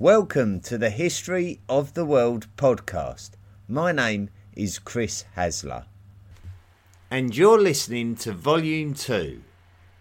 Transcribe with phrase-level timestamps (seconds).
[0.00, 3.30] Welcome to the History of the World podcast.
[3.66, 5.86] My name is Chris Hasler.
[7.10, 9.42] And you're listening to Volume 2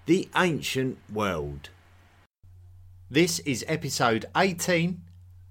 [0.06, 1.70] The Ancient World.
[3.10, 5.02] This is episode 18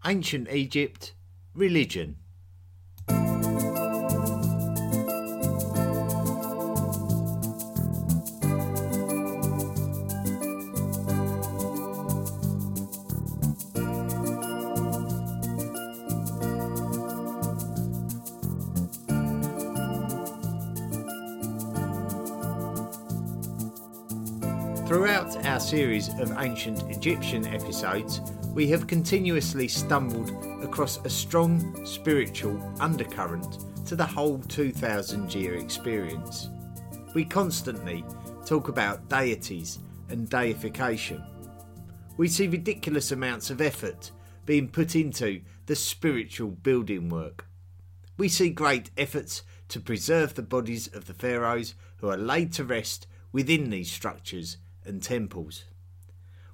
[0.06, 1.12] Ancient Egypt
[1.52, 2.14] Religion.
[25.76, 28.22] Series of ancient Egyptian episodes,
[28.54, 30.30] we have continuously stumbled
[30.64, 36.48] across a strong spiritual undercurrent to the whole 2000 year experience.
[37.12, 38.06] We constantly
[38.46, 41.22] talk about deities and deification.
[42.16, 44.12] We see ridiculous amounts of effort
[44.46, 47.44] being put into the spiritual building work.
[48.16, 52.64] We see great efforts to preserve the bodies of the pharaohs who are laid to
[52.64, 55.64] rest within these structures and temples.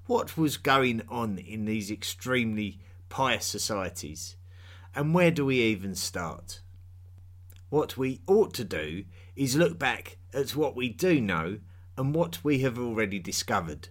[0.06, 4.36] What was going on in these extremely pious societies,
[4.94, 6.60] and where do we even start?
[7.68, 9.04] What we ought to do
[9.36, 11.58] is look back at what we do know
[11.96, 13.88] and what we have already discovered.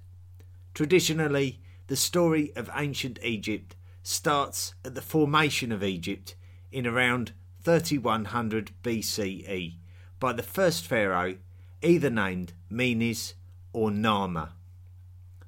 [0.73, 6.35] Traditionally, the story of ancient Egypt starts at the formation of Egypt
[6.71, 9.75] in around 3100 BCE
[10.19, 11.37] by the first pharaoh,
[11.81, 13.35] either named Menes
[13.73, 14.49] or Narmer.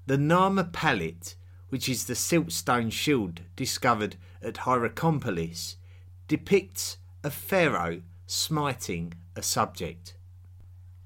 [0.06, 1.36] The Narmer palette,
[1.70, 5.76] which is the siltstone shield discovered at Hierakonpolis,
[6.28, 10.16] depicts a pharaoh smiting a subject.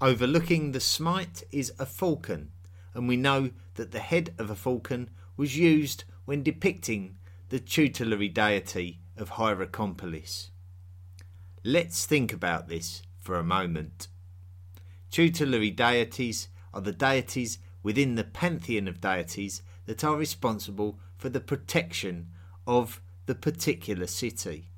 [0.01, 2.51] Overlooking the smite is a falcon,
[2.93, 7.17] and we know that the head of a falcon was used when depicting
[7.49, 10.49] the tutelary deity of Hierakonpolis.
[11.63, 14.07] Let's think about this for a moment.
[15.11, 21.39] Tutelary deities are the deities within the pantheon of deities that are responsible for the
[21.39, 22.27] protection
[22.67, 24.69] of the particular city.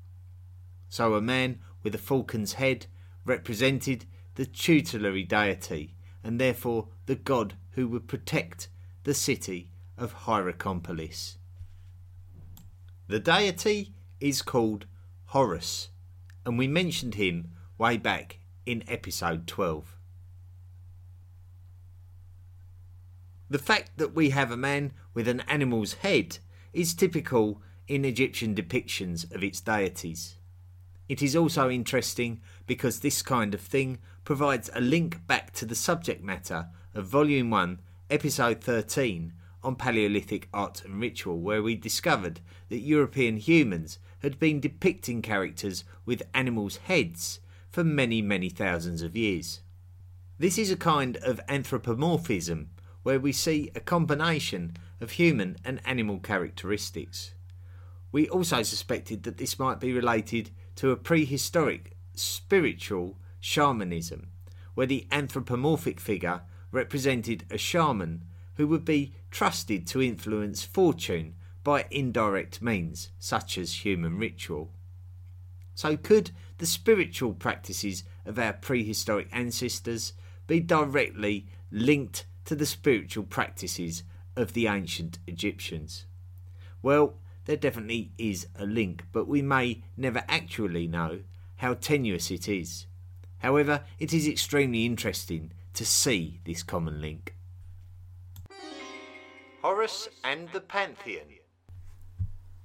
[0.88, 2.86] So a man with a falcon's head
[3.26, 4.06] represented
[4.36, 5.94] the tutelary deity
[6.24, 8.68] and therefore the god who would protect
[9.04, 9.68] the city
[9.98, 11.36] of Hierakonpolis.
[13.08, 14.86] The deity is called
[15.26, 15.90] Horus,
[16.46, 19.99] and we mentioned him way back in episode 12.
[23.50, 26.38] The fact that we have a man with an animal's head
[26.72, 30.36] is typical in Egyptian depictions of its deities.
[31.08, 35.74] It is also interesting because this kind of thing provides a link back to the
[35.74, 39.32] subject matter of Volume 1, Episode 13
[39.64, 42.38] on Paleolithic art and ritual, where we discovered
[42.68, 49.16] that European humans had been depicting characters with animals' heads for many, many thousands of
[49.16, 49.60] years.
[50.38, 52.70] This is a kind of anthropomorphism
[53.02, 57.34] where we see a combination of human and animal characteristics.
[58.12, 64.28] We also suspected that this might be related to a prehistoric spiritual shamanism,
[64.74, 68.24] where the anthropomorphic figure represented a shaman
[68.54, 74.72] who would be trusted to influence fortune by indirect means, such as human ritual.
[75.74, 80.12] So, could the spiritual practices of our prehistoric ancestors
[80.46, 84.02] be directly linked to the spiritual practices
[84.36, 86.06] of the ancient Egyptians?
[86.82, 87.14] Well,
[87.44, 91.20] there definitely is a link, but we may never actually know
[91.56, 92.86] how tenuous it is.
[93.38, 97.34] However, it is extremely interesting to see this common link.
[99.62, 101.26] Horus and the Pantheon.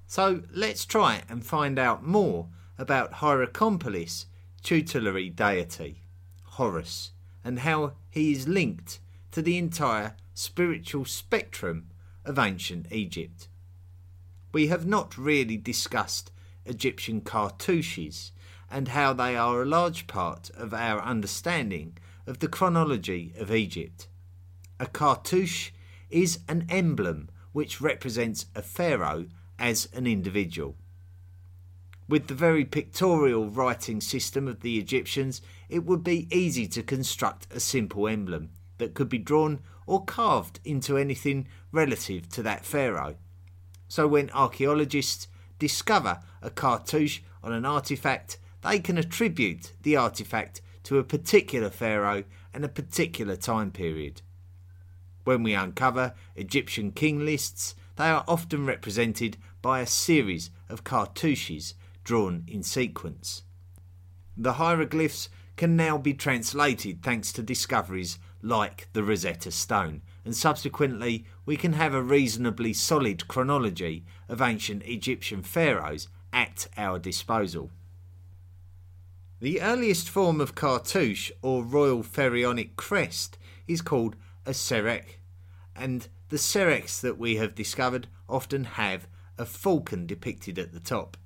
[0.07, 2.47] So let's try and find out more
[2.77, 4.25] about Hierakonpolis'
[4.63, 6.03] tutelary deity,
[6.43, 7.11] Horus,
[7.43, 8.99] and how he is linked
[9.35, 11.89] to the entire spiritual spectrum
[12.23, 13.49] of ancient Egypt.
[14.53, 16.31] We have not really discussed
[16.63, 18.31] Egyptian cartouches
[18.71, 24.07] and how they are a large part of our understanding of the chronology of Egypt.
[24.79, 25.71] A cartouche
[26.09, 29.25] is an emblem which represents a pharaoh
[29.59, 30.77] as an individual.
[32.07, 37.53] With the very pictorial writing system of the Egyptians, it would be easy to construct
[37.53, 43.15] a simple emblem that could be drawn or carved into anything relative to that pharaoh.
[43.87, 45.27] So when archaeologists
[45.59, 52.23] discover a cartouche on an artifact, they can attribute the artifact to a particular pharaoh
[52.53, 54.21] and a particular time period.
[55.23, 61.73] When we uncover Egyptian king lists, they are often represented by a series of cartouches
[62.03, 63.43] drawn in sequence.
[64.37, 71.25] The hieroglyphs can now be translated thanks to discoveries like the Rosetta Stone, and subsequently
[71.47, 77.71] we can have a reasonably solid chronology of ancient Egyptian pharaohs at our disposal.
[79.39, 84.15] The earliest form of cartouche or royal pharaonic crest is called
[84.45, 85.17] a serekh,
[85.75, 89.07] and the serekhs that we have discovered often have
[89.39, 91.17] a falcon depicted at the top.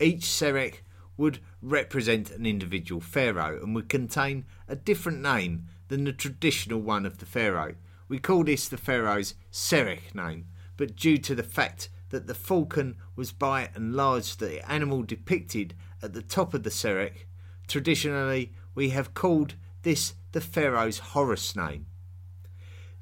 [0.00, 0.82] Each serekh
[1.16, 7.04] would represent an individual pharaoh and would contain a different name than the traditional one
[7.04, 7.74] of the pharaoh.
[8.08, 10.46] We call this the pharaoh's serekh name,
[10.76, 15.74] but due to the fact that the falcon was by and large the animal depicted
[16.02, 17.26] at the top of the serekh,
[17.66, 21.86] traditionally we have called this the pharaoh's Horus name.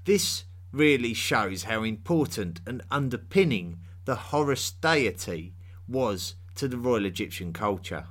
[0.05, 5.55] This really shows how important and underpinning the Horus deity
[5.89, 8.06] was to the royal Egyptian culture.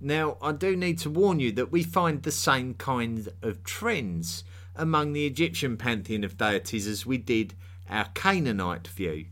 [0.00, 4.44] Now, I do need to warn you that we find the same kind of trends
[4.76, 7.54] among the Egyptian pantheon of deities as we did
[7.88, 9.26] our Canaanite view.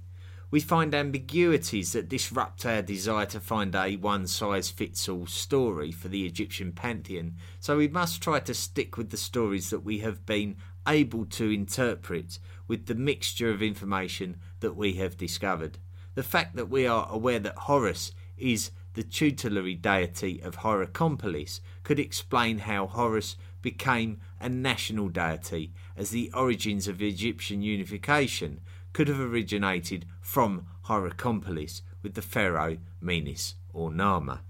[0.50, 5.90] We find ambiguities that disrupt our desire to find a one size fits all story
[5.90, 10.00] for the Egyptian pantheon, so we must try to stick with the stories that we
[10.00, 10.56] have been
[10.86, 12.38] able to interpret
[12.68, 15.78] with the mixture of information that we have discovered.
[16.14, 21.98] The fact that we are aware that Horus is the tutelary deity of Hierakonpolis could
[21.98, 28.60] explain how Horus became a national deity, as the origins of Egyptian unification
[28.92, 34.40] could have originated from Hierakonpolis with the pharaoh Menes or Narmer.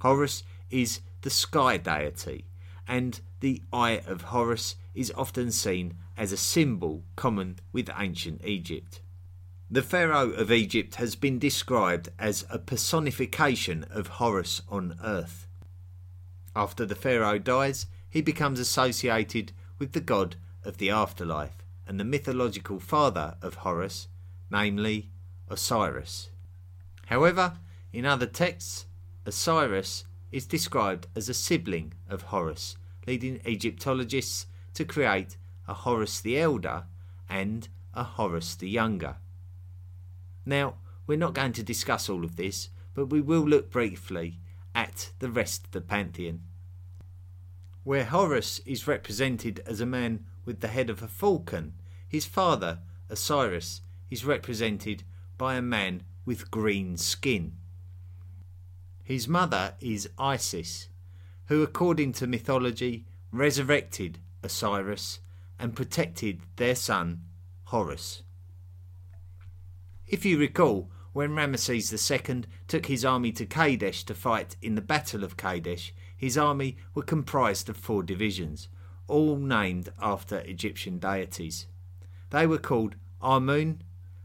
[0.00, 2.44] Horus is the sky deity,
[2.86, 9.00] and the Eye of Horus is often seen as a symbol common with ancient Egypt.
[9.68, 15.48] The Pharaoh of Egypt has been described as a personification of Horus on earth.
[16.54, 22.04] After the Pharaoh dies, he becomes associated with the god of the afterlife and the
[22.04, 24.06] mythological father of Horus,
[24.52, 25.10] namely
[25.48, 26.30] Osiris.
[27.06, 27.58] However,
[27.92, 28.86] in other texts,
[29.26, 35.36] Osiris is described as a sibling of Horus, leading Egyptologists to create
[35.66, 36.84] a Horus the Elder
[37.28, 39.16] and a Horus the Younger.
[40.46, 40.76] Now,
[41.06, 44.38] we're not going to discuss all of this, but we will look briefly
[44.74, 46.42] at the rest of the pantheon.
[47.82, 51.74] Where Horus is represented as a man with the head of a falcon,
[52.08, 52.78] his father,
[53.08, 55.02] Osiris, is represented
[55.36, 57.52] by a man with green skin.
[59.02, 60.88] His mother is Isis,
[61.46, 65.20] who, according to mythology, resurrected Osiris
[65.58, 67.22] and protected their son
[67.64, 68.22] Horus.
[70.08, 74.80] If you recall, when Ramesses II took his army to Kadesh to fight in the
[74.80, 78.68] Battle of Kadesh, his army were comprised of four divisions,
[79.08, 81.66] all named after Egyptian deities.
[82.30, 83.82] They were called Amun,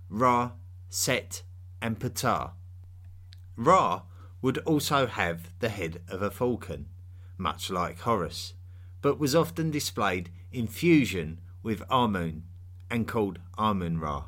[0.08, 0.52] Ra,
[0.90, 1.42] Set,
[1.82, 2.52] and Ptah.
[3.56, 4.04] Ra
[4.42, 6.88] would also have the head of a falcon,
[7.38, 8.54] much like Horus,
[9.02, 12.44] but was often displayed in fusion with Amun
[12.90, 14.26] and called Amun Ra.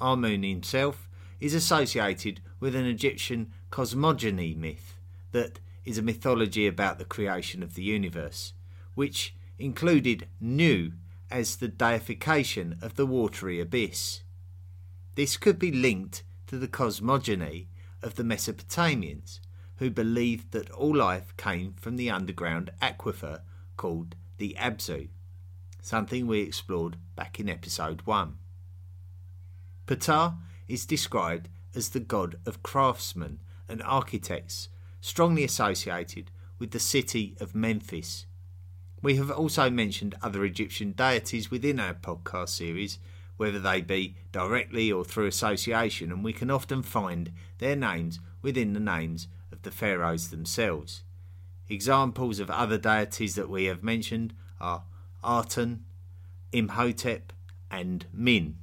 [0.00, 1.08] Amun himself
[1.40, 4.98] is associated with an Egyptian cosmogony myth
[5.32, 8.52] that is a mythology about the creation of the universe,
[8.94, 10.92] which included Nu
[11.30, 14.22] as the deification of the watery abyss.
[15.14, 17.68] This could be linked to the cosmogony
[18.02, 19.40] of the Mesopotamians,
[19.76, 23.40] who believed that all life came from the underground aquifer
[23.76, 25.08] called the Abzu,
[25.80, 28.36] something we explored back in episode 1.
[29.90, 30.34] Ptah
[30.68, 34.68] is described as the god of craftsmen and architects,
[35.00, 36.30] strongly associated
[36.60, 38.26] with the city of Memphis.
[39.02, 43.00] We have also mentioned other Egyptian deities within our podcast series,
[43.36, 48.74] whether they be directly or through association, and we can often find their names within
[48.74, 51.02] the names of the pharaohs themselves.
[51.68, 54.84] Examples of other deities that we have mentioned are
[55.24, 55.84] Aten,
[56.52, 57.32] Imhotep,
[57.72, 58.59] and Min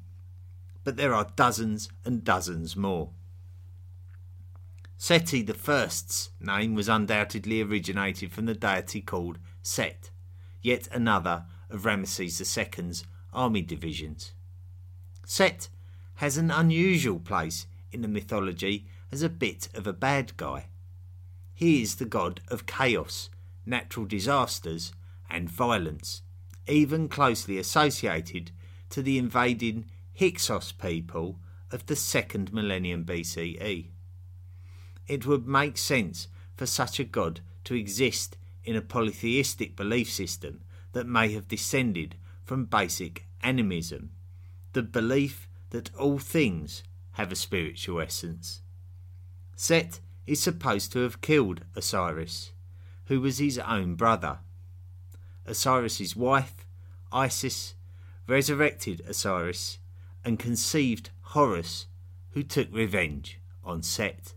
[0.88, 3.10] but there are dozens and dozens more.
[4.98, 10.12] Seti I's name was undoubtedly originated from the deity called Set,
[10.62, 13.04] yet another of Ramesses II's
[13.34, 14.32] army divisions.
[15.26, 15.68] Set
[16.16, 20.68] has an unusual place in the mythology as a bit of a bad guy.
[21.54, 23.30] He is the god of chaos,
[23.66, 24.94] natural disasters,
[25.30, 26.22] and violence,
[26.66, 28.52] even closely associated
[28.92, 29.84] to the invading
[30.18, 31.38] Hyksos people
[31.72, 33.90] of the second millennium BCE.
[35.08, 40.62] It would make sense for such a god to exist in a polytheistic belief system
[40.94, 44.10] that may have descended from basic animism,
[44.74, 46.82] the belief that all things
[47.12, 48.62] have a spiritual essence.
[49.56, 52.54] Set is supposed to have killed Osiris,
[53.06, 54.40] who was his own brother.
[55.46, 56.66] Osiris's wife,
[57.12, 57.76] Isis,
[58.28, 59.78] resurrected Osiris
[60.28, 61.88] and conceived Horus,
[62.32, 64.34] who took revenge on Set.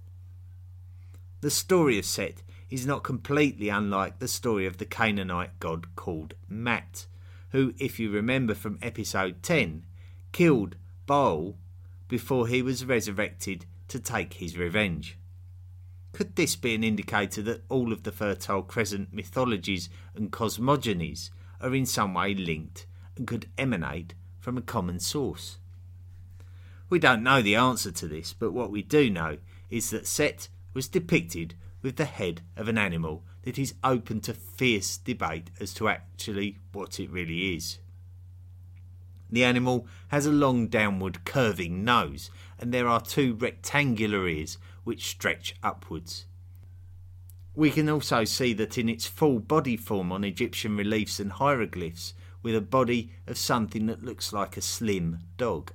[1.41, 6.35] The story of Set is not completely unlike the story of the Canaanite god called
[6.49, 7.07] Mot,
[7.49, 9.83] who, if you remember from episode 10,
[10.31, 11.57] killed Baal
[12.07, 15.19] before he was resurrected to take his revenge.
[16.13, 21.31] Could this be an indicator that all of the Fertile Crescent mythologies and cosmogonies
[21.61, 25.57] are in some way linked and could emanate from a common source?
[26.91, 29.39] We don't know the answer to this, but what we do know
[29.71, 34.35] is that Set was depicted with the head of an animal that is open to
[34.35, 37.79] fierce debate as to actually what it really is.
[39.31, 45.07] The animal has a long downward curving nose, and there are two rectangular ears which
[45.07, 46.27] stretch upwards.
[47.55, 52.15] We can also see that in its full body form on Egyptian reliefs and hieroglyphs,
[52.43, 55.73] with a body of something that looks like a slim dog.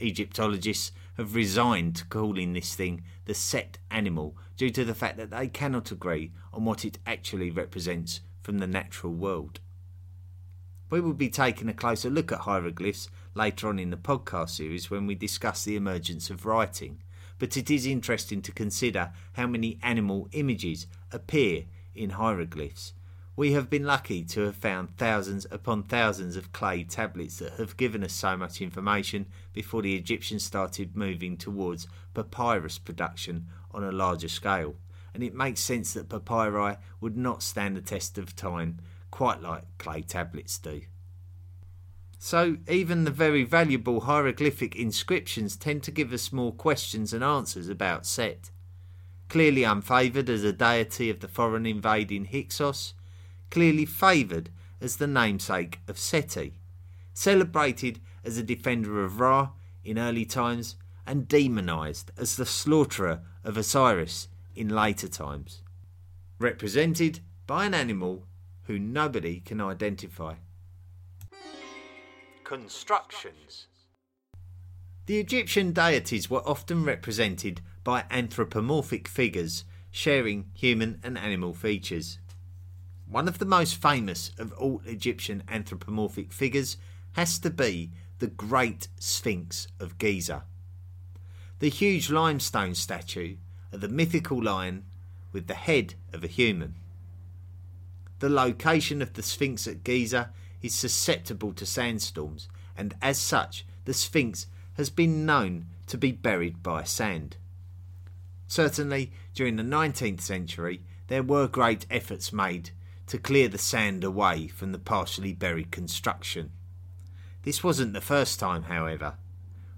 [0.00, 5.30] Egyptologists have resigned to calling this thing the set animal due to the fact that
[5.30, 9.60] they cannot agree on what it actually represents from the natural world.
[10.90, 14.90] We will be taking a closer look at hieroglyphs later on in the podcast series
[14.90, 17.02] when we discuss the emergence of writing,
[17.38, 22.92] but it is interesting to consider how many animal images appear in hieroglyphs.
[23.36, 27.76] We have been lucky to have found thousands upon thousands of clay tablets that have
[27.76, 33.90] given us so much information before the Egyptians started moving towards papyrus production on a
[33.90, 34.76] larger scale,
[35.12, 38.78] and it makes sense that papyri would not stand the test of time
[39.10, 40.82] quite like clay tablets do.
[42.20, 47.68] So, even the very valuable hieroglyphic inscriptions tend to give us more questions and answers
[47.68, 48.50] about Set.
[49.28, 52.94] Clearly unfavoured as a deity of the foreign invading Hyksos,
[53.50, 56.54] clearly favoured as the namesake of Seti,
[57.12, 59.50] celebrated as a defender of Ra
[59.84, 65.62] in early times, and demonised as the slaughterer of Osiris in later times.
[66.38, 68.24] Represented by an animal
[68.62, 70.34] who nobody can identify.
[72.42, 73.66] Constructions
[75.06, 82.18] The Egyptian deities were often represented by anthropomorphic figures sharing human and animal features.
[83.08, 86.76] One of the most famous of all Egyptian anthropomorphic figures
[87.12, 90.44] has to be the Great Sphinx of Giza.
[91.58, 93.36] The huge limestone statue
[93.70, 94.84] of the mythical lion
[95.32, 96.74] with the head of a human.
[98.20, 100.30] The location of the Sphinx at Giza
[100.62, 106.62] is susceptible to sandstorms, and as such, the Sphinx has been known to be buried
[106.62, 107.36] by sand.
[108.48, 112.70] Certainly, during the 19th century, there were great efforts made
[113.06, 116.50] to clear the sand away from the partially buried construction.
[117.42, 119.14] This wasn't the first time, however.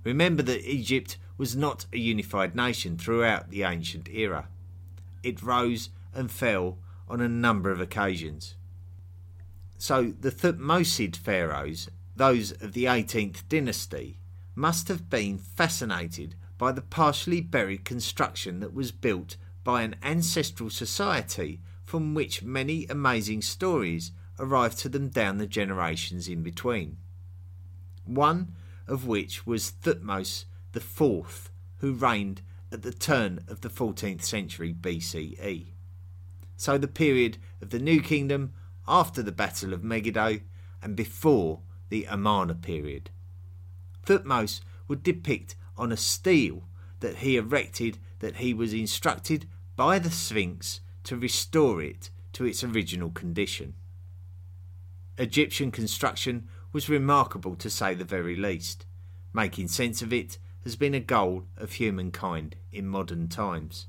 [0.05, 4.49] Remember that Egypt was not a unified nation throughout the ancient era.
[5.23, 6.79] It rose and fell
[7.09, 8.55] on a number of occasions.
[9.79, 14.19] So the Thutmosid pharaohs, those of the 18th dynasty,
[14.55, 20.71] must have been fascinated by the partially buried construction that was built by an ancestral
[20.71, 26.99] society from which many amazing stories arrived to them down the generations in between.
[28.05, 28.53] One
[28.87, 35.69] of which was Thutmose IV, who reigned at the turn of the 14th century BCE
[36.57, 38.53] so the period of the New Kingdom
[38.89, 40.41] after the Battle of Megiddo
[40.83, 43.11] and before the Amarna period.
[44.07, 46.65] Thutmose would depict on a stele
[47.01, 52.63] that he erected that he was instructed by the Sphinx to restore it to its
[52.63, 53.75] original condition.
[55.19, 58.85] Egyptian construction was remarkable to say the very least.
[59.33, 63.87] Making sense of it has been a goal of humankind in modern times.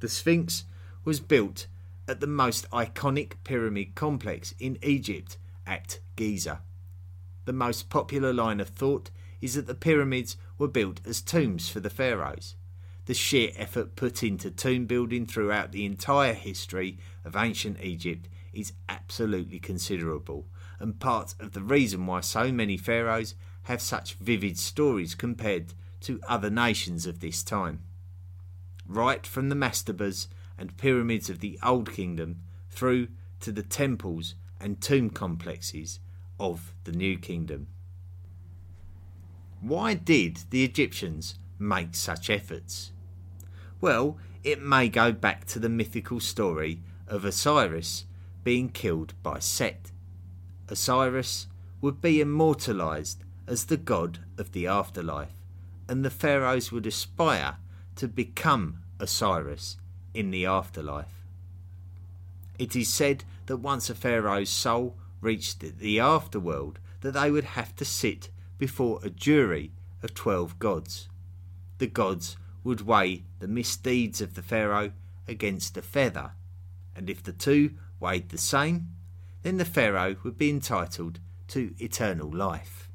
[0.00, 0.64] The Sphinx
[1.04, 1.68] was built
[2.08, 6.60] at the most iconic pyramid complex in Egypt at Giza.
[7.44, 11.80] The most popular line of thought is that the pyramids were built as tombs for
[11.80, 12.56] the pharaohs.
[13.06, 18.72] The sheer effort put into tomb building throughout the entire history of ancient Egypt is
[18.88, 20.46] absolutely considerable,
[20.80, 26.20] and part of the reason why so many pharaohs have such vivid stories compared to
[26.26, 27.80] other nations of this time.
[28.86, 30.26] Right from the mastabas
[30.58, 33.08] and pyramids of the Old Kingdom through
[33.40, 36.00] to the temples and tomb complexes
[36.40, 37.68] of the New Kingdom.
[39.60, 42.92] Why did the Egyptians make such efforts?
[43.86, 48.04] Well, it may go back to the mythical story of Osiris
[48.42, 49.92] being killed by Set.
[50.68, 51.46] Osiris
[51.80, 55.36] would be immortalized as the god of the afterlife,
[55.86, 57.58] and the pharaohs would aspire
[57.94, 59.76] to become Osiris
[60.12, 61.24] in the afterlife.
[62.58, 67.76] It is said that once a pharaoh's soul reached the afterworld, that they would have
[67.76, 69.70] to sit before a jury
[70.02, 71.08] of twelve gods.
[71.78, 72.36] The gods
[72.66, 74.90] would weigh the misdeeds of the pharaoh
[75.28, 76.32] against a feather,
[76.96, 77.70] and if the two
[78.00, 78.88] weighed the same,
[79.42, 82.90] then the pharaoh would be entitled to eternal life.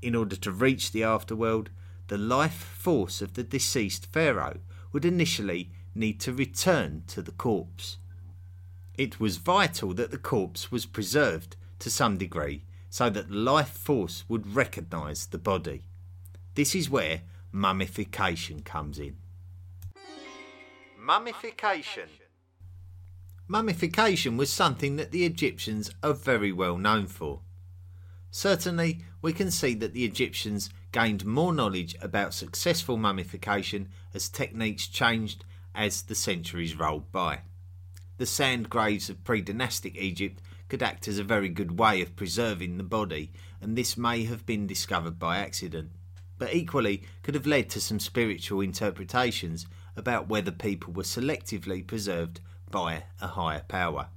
[0.00, 1.68] In order to reach the afterworld,
[2.06, 7.98] the life force of the deceased pharaoh would initially need to return to the corpse.
[8.96, 13.68] It was vital that the corpse was preserved to some degree so that the life
[13.68, 15.82] force would recognise the body.
[16.54, 17.20] This is where
[17.52, 19.16] mummification comes in.
[20.98, 22.08] Mummification.
[23.46, 27.40] Mummification was something that the Egyptians are very well known for.
[28.30, 34.86] Certainly, we can see that the Egyptians gained more knowledge about successful mummification as techniques
[34.86, 37.40] changed as the centuries rolled by.
[38.18, 42.16] The sand graves of pre dynastic Egypt could act as a very good way of
[42.16, 45.90] preserving the body, and this may have been discovered by accident,
[46.38, 49.66] but equally could have led to some spiritual interpretations
[49.96, 52.40] about whether people were selectively preserved
[52.70, 54.08] by a higher power.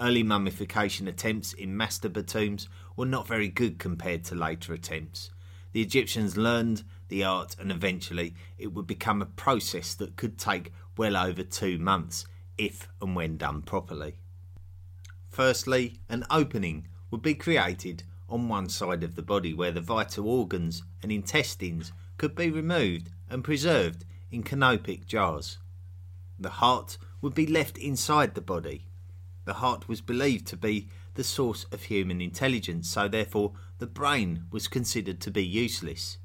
[0.00, 5.30] Early mummification attempts in mastaba tombs were not very good compared to later attempts.
[5.72, 10.72] The Egyptians learned the art and eventually it would become a process that could take
[10.96, 14.18] well over two months if and when done properly.
[15.28, 20.28] Firstly, an opening would be created on one side of the body where the vital
[20.28, 25.58] organs and intestines could be removed and preserved in canopic jars.
[26.38, 28.86] The heart would be left inside the body.
[29.44, 34.44] The heart was believed to be the source of human intelligence, so therefore the brain
[34.50, 36.18] was considered to be useless.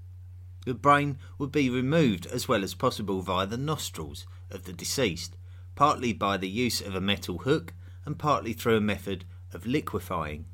[0.66, 5.36] The brain would be removed as well as possible via the nostrils of the deceased,
[5.76, 7.74] partly by the use of a metal hook
[8.06, 10.46] and partly through a method of liquefying.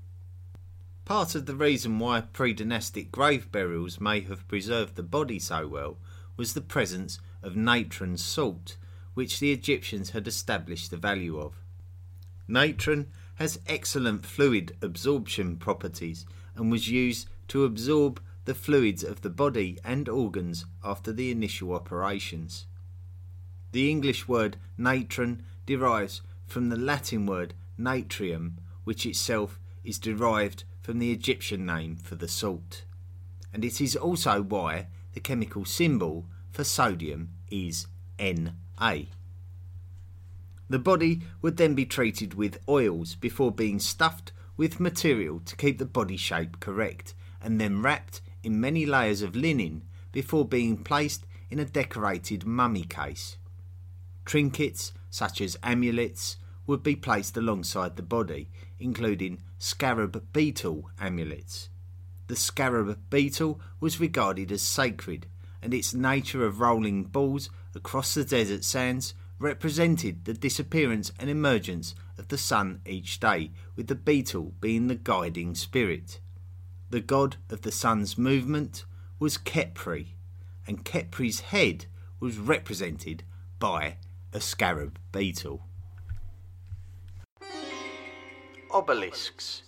[1.09, 5.67] Part of the reason why pre dynastic grave burials may have preserved the body so
[5.67, 5.97] well
[6.37, 8.77] was the presence of natron salt,
[9.15, 11.55] which the Egyptians had established the value of.
[12.47, 19.31] Natron has excellent fluid absorption properties and was used to absorb the fluids of the
[19.31, 22.67] body and organs after the initial operations.
[23.71, 30.97] The English word natron derives from the Latin word natrium, which itself is derived from
[30.97, 32.83] the Egyptian name for the salt.
[33.53, 37.85] And it is also why the chemical symbol for sodium is
[38.19, 38.95] Na.
[40.67, 45.77] The body would then be treated with oils before being stuffed with material to keep
[45.77, 51.27] the body shape correct, and then wrapped in many layers of linen before being placed
[51.51, 53.37] in a decorated mummy case.
[54.25, 58.49] Trinkets, such as amulets, would be placed alongside the body,
[58.79, 61.69] including scarab beetle amulets.
[62.27, 65.25] The scarab beetle was regarded as sacred,
[65.61, 71.95] and its nature of rolling balls across the desert sands represented the disappearance and emergence
[72.17, 76.19] of the sun each day, with the beetle being the guiding spirit.
[76.89, 78.85] The god of the sun's movement
[79.17, 80.07] was Khepri,
[80.67, 81.85] and Khepri's head
[82.19, 83.23] was represented
[83.59, 83.97] by
[84.33, 85.68] a scarab beetle.
[88.71, 89.63] Obelisks.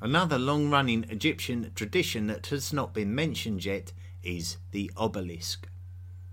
[0.00, 3.92] Another long running Egyptian tradition that has not been mentioned yet
[4.22, 5.68] is the obelisk.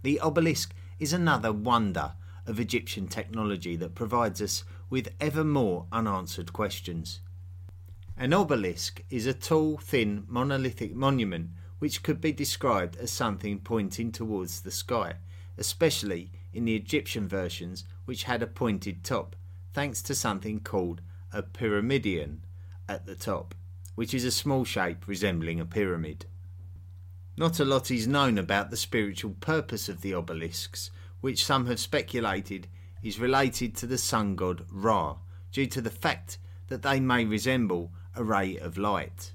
[0.01, 2.13] The obelisk is another wonder
[2.45, 7.19] of Egyptian technology that provides us with ever more unanswered questions.
[8.15, 14.11] An obelisk is a tall, thin, monolithic monument which could be described as something pointing
[14.11, 15.15] towards the sky,
[15.57, 19.35] especially in the Egyptian versions which had a pointed top,
[19.73, 21.01] thanks to something called
[21.35, 22.39] a pyramidion
[22.87, 23.53] at the top,
[23.95, 26.25] which is a small shape resembling a pyramid.
[27.37, 31.79] Not a lot is known about the spiritual purpose of the obelisks, which some have
[31.79, 32.67] speculated
[33.03, 35.17] is related to the sun god Ra,
[35.51, 36.37] due to the fact
[36.69, 39.33] that they may resemble a ray of light.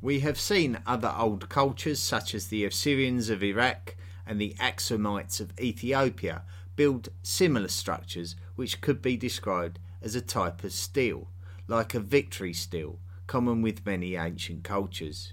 [0.00, 5.40] We have seen other old cultures, such as the Assyrians of Iraq and the Axumites
[5.40, 6.42] of Ethiopia,
[6.76, 11.28] build similar structures which could be described as a type of stele,
[11.66, 15.32] like a victory stele, common with many ancient cultures.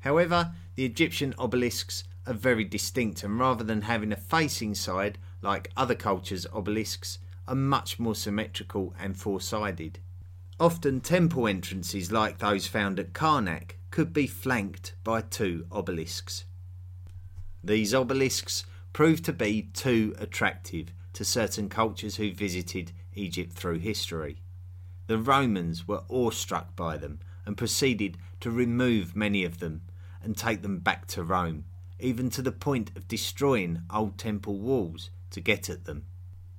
[0.00, 5.70] However, the Egyptian obelisks are very distinct, and rather than having a facing side like
[5.76, 9.98] other cultures' obelisks, are much more symmetrical and four sided.
[10.60, 16.44] Often, temple entrances like those found at Karnak could be flanked by two obelisks.
[17.64, 24.38] These obelisks proved to be too attractive to certain cultures who visited Egypt through history.
[25.06, 29.82] The Romans were awestruck by them and proceeded to remove many of them
[30.22, 31.64] and take them back to Rome,
[31.98, 36.04] even to the point of destroying old temple walls to get at them.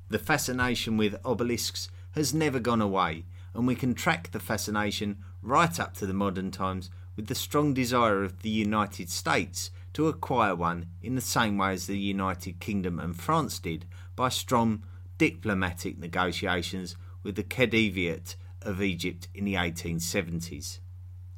[0.09, 5.79] The fascination with obelisks has never gone away, and we can track the fascination right
[5.79, 10.55] up to the modern times with the strong desire of the United States to acquire
[10.55, 13.85] one in the same way as the United Kingdom and France did
[14.15, 14.83] by strong
[15.23, 20.79] diplomatic negotiations with the Khediviate of Egypt in the 1870s.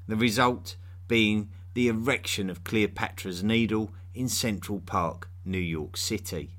[0.08, 0.76] The result
[1.08, 6.58] being the erection of Cleopatra's Needle in Central Park, New York City.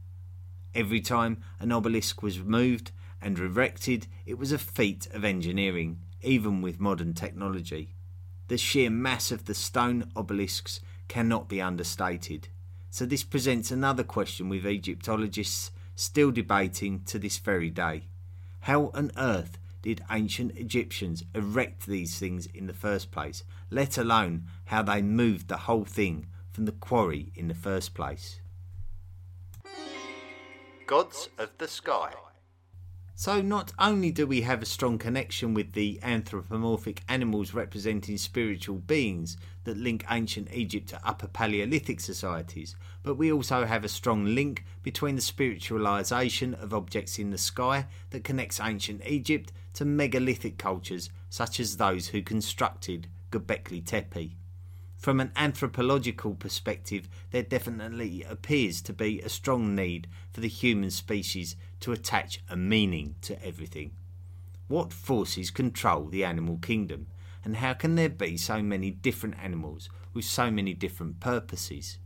[0.73, 6.63] Every time an obelisk was moved and erected, it was a feat of engineering, even
[6.63, 7.97] with modern technology.
[8.47, 12.47] The sheer mass of the stone obelisks cannot be understated.
[12.89, 18.05] So, this presents another question with Egyptologists still debating to this very day.
[18.61, 24.45] How on earth did ancient Egyptians erect these things in the first place, let alone
[24.67, 28.41] how they moved the whole thing from the quarry in the first place?
[30.87, 32.13] Gods of the Sky.
[33.19, 38.77] So, not only do we have a strong connection with the anthropomorphic animals representing spiritual
[38.77, 44.27] beings that link ancient Egypt to Upper Paleolithic societies, but we also have a strong
[44.35, 50.59] link between the spiritualization of objects in the sky that connects ancient Egypt to megalithic
[50.59, 54.37] cultures such as those who constructed Göbekli Tepe.
[54.97, 60.91] From an anthropological perspective, there definitely appears to be a strong need for the human
[60.91, 63.93] species to attach a meaning to everything.
[64.69, 67.07] What forces control the animal kingdom,
[67.45, 71.99] and how can there be so many different animals with so many different purposes?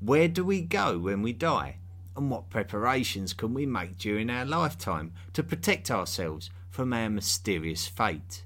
[0.00, 1.76] Where do we go when we die?
[2.16, 7.86] And what preparations can we make during our lifetime to protect ourselves from our mysterious
[7.86, 8.44] fate?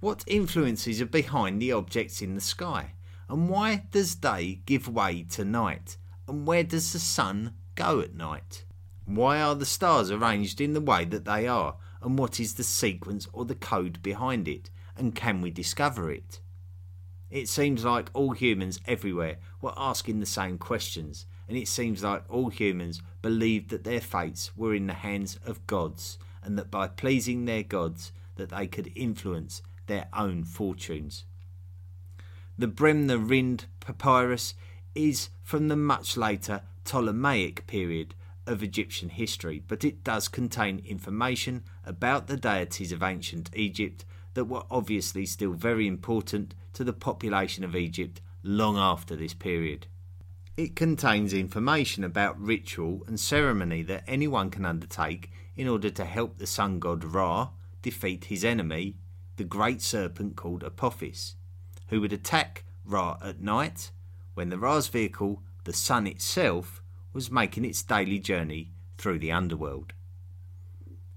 [0.00, 2.92] What influences are behind the objects in the sky?
[3.30, 5.96] And why does day give way to night?
[6.28, 8.64] And where does the sun go at night?
[9.06, 11.76] Why are the stars arranged in the way that they are?
[12.02, 14.68] And what is the sequence or the code behind it?
[14.98, 16.40] And can we discover it?
[17.30, 22.22] It seems like all humans everywhere were asking the same questions, and it seems like
[22.28, 26.86] all humans believed that their fates were in the hands of gods, and that by
[26.86, 31.24] pleasing their gods that they could influence their own fortunes.
[32.58, 34.54] The Bremner Rind papyrus
[34.94, 38.14] is from the much later Ptolemaic period
[38.46, 44.44] of Egyptian history, but it does contain information about the deities of ancient Egypt that
[44.44, 49.86] were obviously still very important to the population of Egypt long after this period.
[50.56, 56.38] It contains information about ritual and ceremony that anyone can undertake in order to help
[56.38, 57.48] the sun god Ra
[57.82, 58.96] defeat his enemy,
[59.36, 61.36] the great serpent called Apophis,
[61.88, 63.90] who would attack Ra at night
[64.34, 69.92] when the Ra's vehicle, the sun itself, was making its daily journey through the underworld.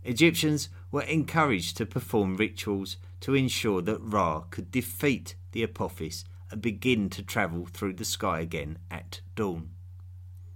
[0.04, 6.62] Egyptians were encouraged to perform rituals to ensure that Ra could defeat the Apophis and
[6.62, 9.70] begin to travel through the sky again at dawn.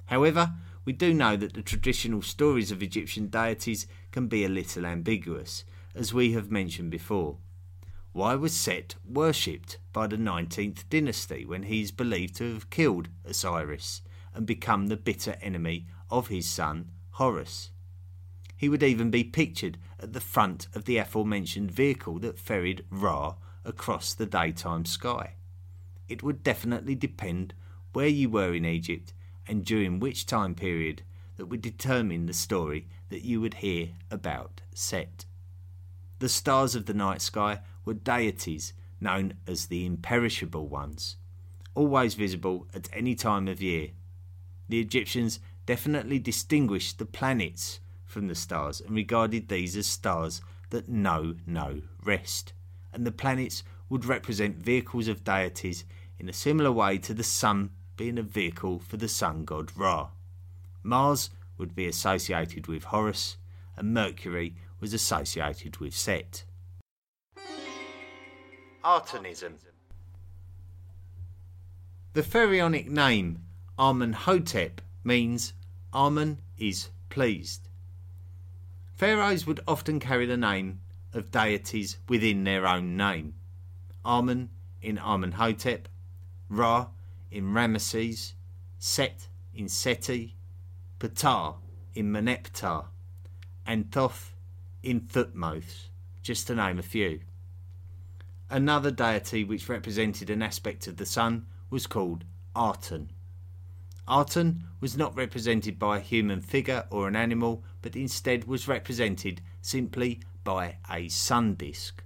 [0.05, 0.53] However,
[0.85, 5.63] we do know that the traditional stories of Egyptian deities can be a little ambiguous,
[5.95, 7.37] as we have mentioned before.
[8.13, 13.09] Why was Set worshipped by the 19th dynasty when he is believed to have killed
[13.25, 14.01] Osiris?
[14.33, 17.71] and become the bitter enemy of his son Horus.
[18.55, 23.35] He would even be pictured at the front of the aforementioned vehicle that ferried Ra
[23.65, 25.35] across the daytime sky.
[26.07, 27.53] It would definitely depend
[27.93, 29.13] where you were in Egypt
[29.47, 31.03] and during which time period
[31.35, 35.25] that would determine the story that you would hear about Set.
[36.19, 41.17] The stars of the night sky were deities known as the imperishable ones,
[41.75, 43.89] always visible at any time of year
[44.69, 50.89] the Egyptians definitely distinguished the planets from the stars and regarded these as stars that
[50.89, 52.53] know no rest.
[52.91, 55.85] And the planets would represent vehicles of deities
[56.17, 60.09] in a similar way to the sun being a vehicle for the sun god Ra.
[60.81, 63.37] Mars would be associated with Horus,
[63.77, 66.43] and Mercury was associated with Set.
[68.83, 69.53] Atenism
[72.11, 73.39] The pharaonic name
[73.79, 75.53] Amenhotep means
[75.93, 77.69] Amen is pleased.
[78.95, 80.81] Pharaohs would often carry the name
[81.13, 83.35] of deities within their own name.
[84.05, 84.49] Amen
[84.81, 85.87] in Amenhotep,
[86.49, 86.87] Ra
[87.31, 88.33] in Ramesses,
[88.79, 90.35] Set in Seti,
[90.99, 91.55] Ptah
[91.95, 92.87] in Merneptah,
[93.65, 94.35] and Thoth
[94.81, 95.87] in Thutmose,
[96.21, 97.21] just to name a few.
[98.53, 102.23] Another deity which represented an aspect of the sun was called
[102.55, 103.09] Aten.
[104.07, 109.41] Aten was not represented by a human figure or an animal, but instead was represented
[109.63, 112.03] simply by a sun disk,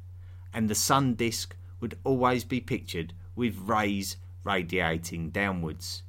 [0.53, 6.03] and the sun disk would always be pictured with rays radiating downwards.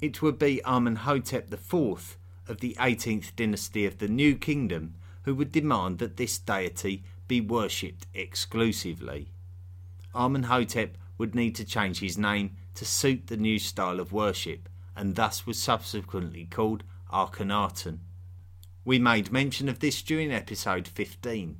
[0.00, 5.50] It would be Amenhotep IV of the 18th dynasty of the New Kingdom who would
[5.50, 9.28] demand that this deity be worshipped exclusively.
[10.12, 15.14] Amenhotep would need to change his name to suit the new style of worship and
[15.14, 18.00] thus was subsequently called Akhenaten.
[18.84, 21.56] We made mention of this during episode 15.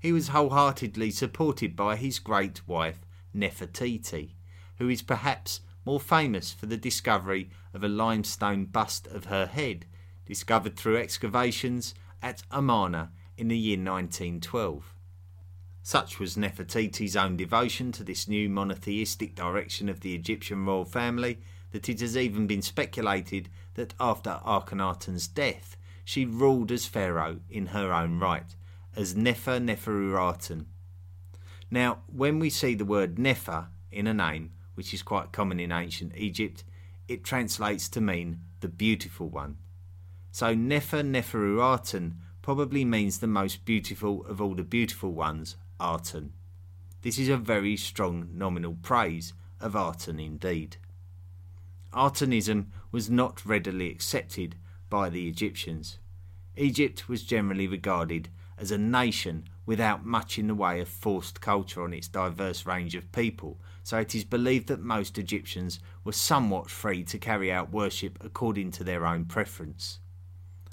[0.00, 3.00] He was wholeheartedly supported by his great wife
[3.36, 4.30] Nefertiti,
[4.78, 9.84] who is perhaps more famous for the discovery of a limestone bust of her head,
[10.24, 14.94] discovered through excavations at Amarna in the year 1912.
[15.82, 21.38] Such was Nefertiti's own devotion to this new monotheistic direction of the Egyptian royal family
[21.70, 27.66] that it has even been speculated that after Akhenaten's death she ruled as pharaoh in
[27.66, 28.56] her own right,
[28.96, 30.64] as Nefer Neferuaten.
[31.70, 35.70] Now, when we see the word Nefer in a name, which is quite common in
[35.70, 36.64] ancient Egypt,
[37.08, 39.58] it translates to mean the beautiful one.
[40.30, 42.14] So Nefer Neferuaten
[42.48, 46.32] probably means the most beautiful of all the beautiful ones, Aten.
[47.02, 50.78] This is a very strong nominal praise of Aten indeed.
[51.92, 54.54] Atenism was not readily accepted
[54.88, 55.98] by the Egyptians.
[56.56, 61.82] Egypt was generally regarded as a nation without much in the way of forced culture
[61.82, 66.70] on its diverse range of people, so it is believed that most Egyptians were somewhat
[66.70, 69.98] free to carry out worship according to their own preference.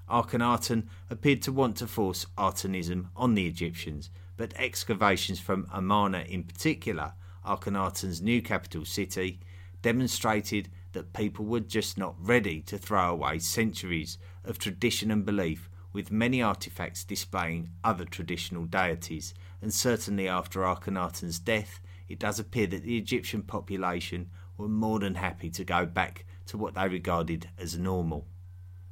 [0.10, 6.44] Akhenaten appeared to want to force Atenism on the Egyptians, but excavations from Amarna in
[6.44, 7.14] particular,
[7.46, 9.40] Akhenaten's new capital city,
[9.82, 15.70] demonstrated that people were just not ready to throw away centuries of tradition and belief
[15.92, 22.68] with many artifacts displaying other traditional deities, and certainly after Akhenaten's death, it does appear
[22.68, 27.50] that the Egyptian population were more than happy to go back to what they regarded
[27.58, 28.28] as normal.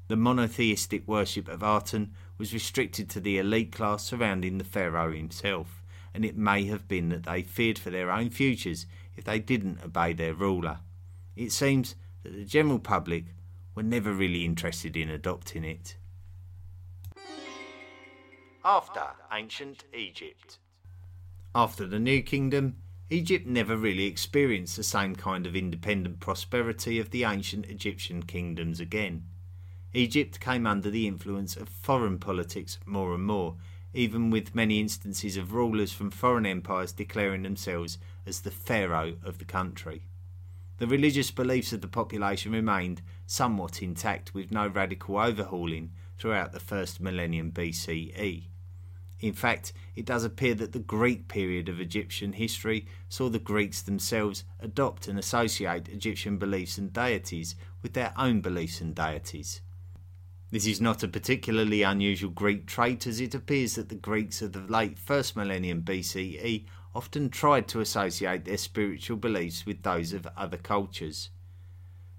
[0.07, 5.83] The monotheistic worship of Aten was restricted to the elite class surrounding the pharaoh himself,
[6.13, 8.85] and it may have been that they feared for their own futures
[9.15, 10.79] if they didn't obey their ruler.
[11.35, 13.25] It seems that the general public
[13.75, 15.95] were never really interested in adopting it
[18.65, 20.57] after ancient Egypt.
[21.53, 22.77] After the New Kingdom,
[23.09, 28.79] Egypt never really experienced the same kind of independent prosperity of the ancient Egyptian kingdoms
[28.79, 29.25] again.
[29.95, 33.55] Egypt came under the influence of foreign politics more and more,
[33.93, 39.37] even with many instances of rulers from foreign empires declaring themselves as the pharaoh of
[39.37, 40.01] the country.
[40.77, 46.59] The religious beliefs of the population remained somewhat intact with no radical overhauling throughout the
[46.59, 48.45] first millennium BCE.
[49.19, 53.83] In fact, it does appear that the Greek period of Egyptian history saw the Greeks
[53.83, 59.61] themselves adopt and associate Egyptian beliefs and deities with their own beliefs and deities.
[60.53, 64.53] This is not a particularly unusual Greek trait, as it appears that the Greeks of
[64.53, 70.27] the late first millennium BCE often tried to associate their spiritual beliefs with those of
[70.37, 71.31] other cultures.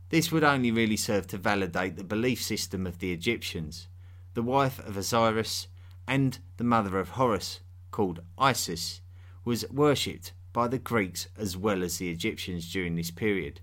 [0.08, 3.86] This would only really serve to validate the belief system of the Egyptians.
[4.34, 5.68] The wife of Osiris,
[6.08, 7.60] and the mother of Horus,
[7.92, 9.00] called Isis,
[9.44, 13.60] was worshipped by the Greeks as well as the Egyptians during this period.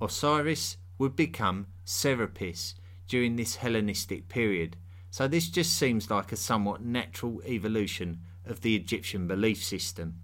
[0.00, 2.74] Osiris would become Serapis
[3.08, 4.76] during this Hellenistic period,
[5.10, 10.20] so this just seems like a somewhat natural evolution of the Egyptian belief system.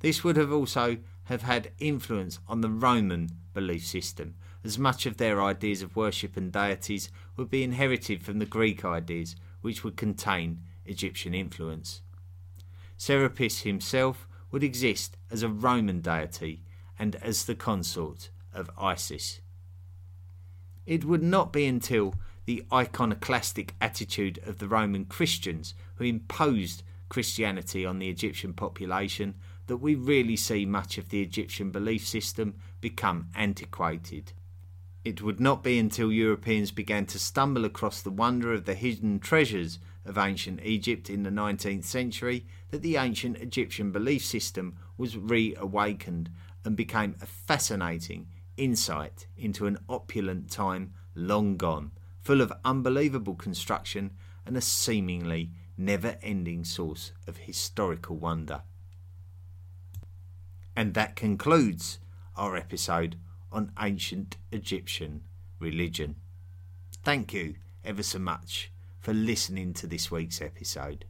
[0.00, 5.16] This would have also have had influence on the Roman belief system, as much of
[5.16, 9.96] their ideas of worship and deities would be inherited from the Greek ideas, which would
[9.96, 12.02] contain Egyptian influence.
[12.96, 16.62] Serapis himself would exist as a Roman deity
[16.98, 19.40] and as the consort of Isis.
[20.86, 27.86] It would not be until the iconoclastic attitude of the Roman Christians who imposed Christianity
[27.86, 29.34] on the Egyptian population
[29.66, 34.32] that we really see much of the Egyptian belief system become antiquated.
[35.04, 39.20] It would not be until Europeans began to stumble across the wonder of the hidden
[39.20, 45.16] treasures of ancient Egypt in the 19th century that the ancient Egyptian belief system was
[45.16, 46.30] reawakened
[46.64, 54.12] and became a fascinating insight into an opulent time long gone, full of unbelievable construction
[54.46, 58.62] and a seemingly never ending source of historical wonder.
[60.76, 61.98] And that concludes
[62.36, 63.16] our episode
[63.52, 65.22] on ancient Egyptian
[65.58, 66.16] religion.
[67.02, 71.04] Thank you ever so much for listening to this week's episode.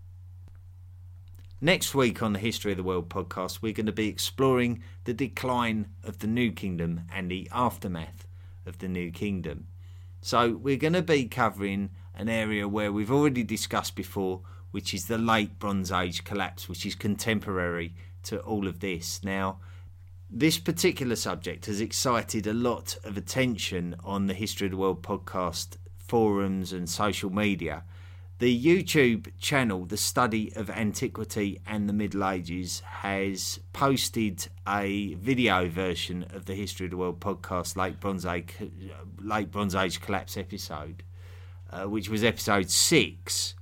[1.60, 5.14] Next week on the History of the World podcast, we're going to be exploring the
[5.14, 8.26] decline of the New Kingdom and the aftermath
[8.66, 9.68] of the New Kingdom.
[10.20, 14.40] So, we're going to be covering an area where we've already discussed before,
[14.72, 19.22] which is the late Bronze Age collapse, which is contemporary to all of this.
[19.22, 19.60] Now,
[20.28, 25.02] this particular subject has excited a lot of attention on the History of the World
[25.02, 27.84] podcast forums and social media.
[28.40, 35.68] The YouTube channel, The Study of Antiquity and the Middle Ages, has posted a video
[35.68, 38.48] version of the History of the World podcast Late Bronze Age,
[39.20, 41.04] Late Bronze Age Collapse episode,
[41.70, 43.54] uh, which was episode six.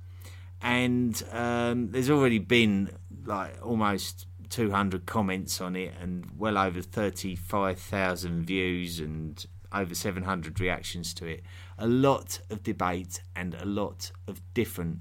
[0.59, 8.43] And um, there's already been like almost 200 comments on it and well over 35,000
[8.43, 11.43] views and over 700 reactions to it.
[11.77, 14.99] A lot of debate and a lot of different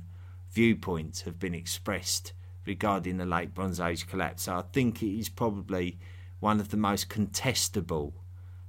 [0.51, 2.33] viewpoints have been expressed
[2.67, 4.45] regarding the late Bronze Age collapse.
[4.45, 5.99] So I think it is probably
[6.41, 8.13] one of the most contestable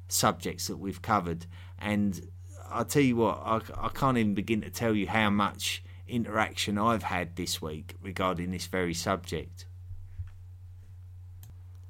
[0.07, 1.45] subjects that we've covered.
[1.79, 2.29] And
[2.69, 6.77] I'll tell you what, I, I can't even begin to tell you how much interaction
[6.77, 9.65] I've had this week regarding this very subject.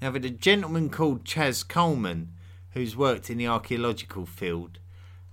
[0.01, 2.33] Now, with a gentleman called Chaz Coleman
[2.73, 4.79] who's worked in the archaeological field,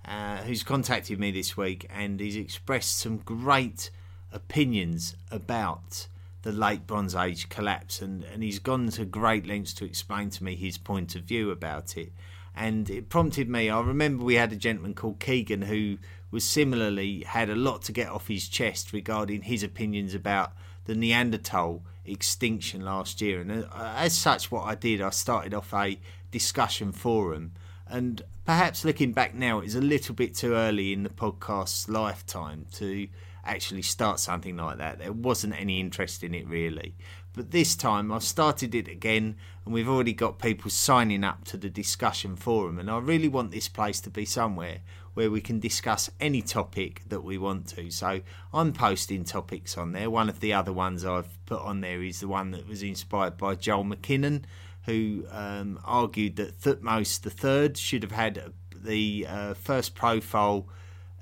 [0.04, 3.90] uh, who's contacted me this week and he's expressed some great
[4.32, 6.06] opinions about
[6.42, 10.44] the late Bronze Age collapse, and, and he's gone to great lengths to explain to
[10.44, 12.12] me his point of view about it.
[12.56, 13.68] And it prompted me.
[13.68, 15.98] I remember we had a gentleman called Keegan who
[16.30, 20.52] was similarly had a lot to get off his chest regarding his opinions about
[20.86, 23.40] the Neanderthal extinction last year.
[23.40, 25.98] And uh, as such, what I did, I started off a
[26.30, 27.52] discussion forum.
[27.86, 32.66] And perhaps looking back now, it's a little bit too early in the podcast's lifetime
[32.74, 33.08] to
[33.44, 34.98] actually start something like that.
[34.98, 36.94] There wasn't any interest in it really.
[37.32, 41.56] But this time I've started it again and we've already got people signing up to
[41.56, 42.78] the discussion forum.
[42.78, 44.78] And I really want this place to be somewhere
[45.14, 47.90] where we can discuss any topic that we want to.
[47.90, 48.20] So
[48.52, 50.10] I'm posting topics on there.
[50.10, 53.36] One of the other ones I've put on there is the one that was inspired
[53.36, 54.44] by Joel Mackinnon
[54.86, 60.66] who um, argued that Thutmose III should have had the uh, first profile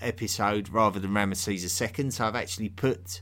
[0.00, 2.10] episode rather than Ramesses II.
[2.10, 3.20] So I've actually put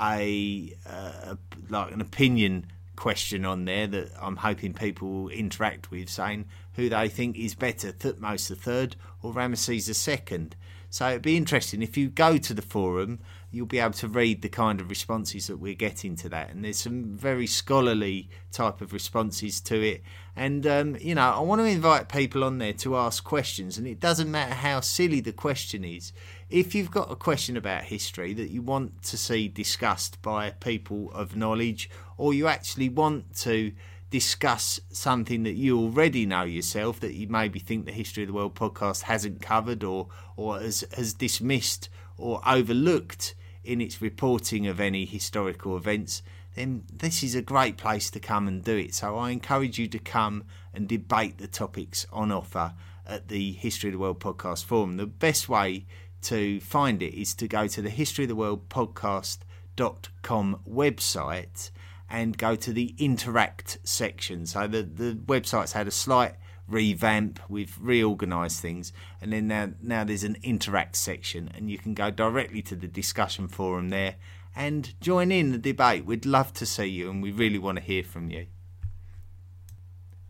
[0.00, 1.34] a, uh,
[1.68, 2.66] like an opinion
[2.96, 7.54] question on there that I'm hoping people will interact with, saying who they think is
[7.54, 10.48] better, Thutmose III or Ramesses II.
[10.90, 13.18] So it'd be interesting if you go to the forum,
[13.52, 16.50] you'll be able to read the kind of responses that we're getting to that.
[16.50, 20.02] And there's some very scholarly type of responses to it.
[20.34, 23.76] And, um, you know, I want to invite people on there to ask questions.
[23.76, 26.14] And it doesn't matter how silly the question is.
[26.48, 31.12] If you've got a question about history that you want to see discussed by people
[31.12, 33.72] of knowledge, or you actually want to
[34.08, 38.32] discuss something that you already know yourself that you maybe think the History of the
[38.34, 43.34] World podcast hasn't covered or, or has, has dismissed or overlooked
[43.64, 46.22] in its reporting of any historical events,
[46.54, 48.94] then this is a great place to come and do it.
[48.94, 52.74] So I encourage you to come and debate the topics on offer
[53.06, 54.96] at the History of the World podcast forum.
[54.96, 55.86] The best way
[56.22, 61.70] to find it is to go to the History of the World podcast.com website
[62.10, 64.44] and go to the interact section.
[64.46, 66.34] So the, the website's had a slight
[66.68, 71.94] revamp, we've reorganized things, and then now, now there's an interact section, and you can
[71.94, 74.16] go directly to the discussion forum there
[74.54, 76.04] and join in the debate.
[76.04, 78.46] We'd love to see you, and we really want to hear from you.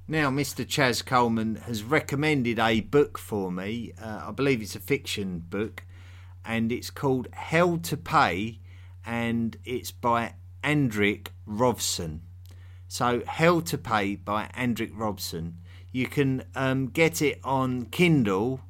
[0.08, 0.66] Now, Mr.
[0.66, 3.92] Chaz Coleman has recommended a book for me.
[4.00, 5.84] Uh, I believe it's a fiction book,
[6.44, 8.60] and it's called Hell to Pay,
[9.06, 12.22] and it's by Andric Robson.
[12.88, 15.58] So, Hell to Pay by Andric Robson.
[15.92, 18.60] You can um, get it on Kindle,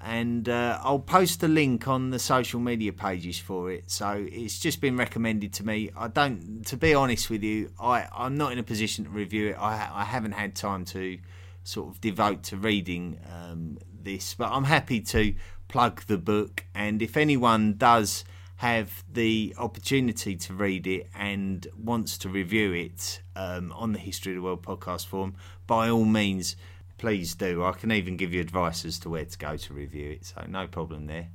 [0.00, 3.90] and uh, I'll post a link on the social media pages for it.
[3.90, 5.90] So it's just been recommended to me.
[5.96, 9.48] I don't, to be honest with you, I I'm not in a position to review
[9.50, 9.56] it.
[9.58, 11.18] I I haven't had time to
[11.64, 15.34] sort of devote to reading um, this, but I'm happy to
[15.66, 16.64] plug the book.
[16.74, 18.24] And if anyone does
[18.58, 24.32] have the opportunity to read it and wants to review it um, on the History
[24.32, 25.36] of the World podcast forum,
[25.68, 26.56] by all means,
[26.98, 27.62] please do.
[27.62, 30.44] I can even give you advice as to where to go to review it, so
[30.48, 31.28] no problem there.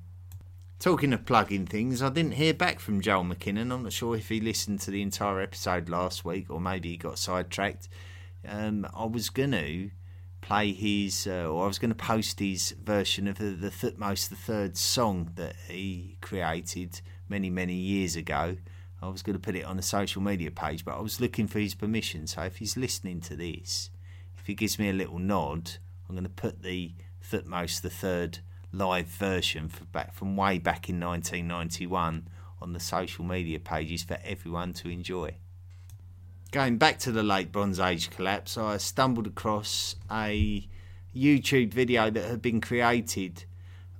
[0.80, 3.72] Talking of plugging things, I didn't hear back from Joel McKinnon.
[3.72, 6.98] I'm not sure if he listened to the entire episode last week or maybe he
[6.98, 7.88] got sidetracked.
[8.46, 9.92] Um, I was going to
[10.42, 14.28] play his, uh, or I was going to post his version of the, the Thutmose
[14.28, 17.00] the Third song that he created
[17.30, 18.58] many, many years ago.
[19.02, 21.48] I was going to put it on a social media page, but I was looking
[21.48, 22.26] for his permission.
[22.28, 23.90] So if he's listening to this,
[24.38, 25.72] if he gives me a little nod,
[26.08, 26.94] I'm going to put the
[27.30, 28.40] Thutmose the Third
[28.72, 32.28] live version back from way back in 1991
[32.62, 35.36] on the social media pages for everyone to enjoy.
[36.52, 40.68] Going back to the late Bronze Age collapse, I stumbled across a
[41.16, 43.46] YouTube video that had been created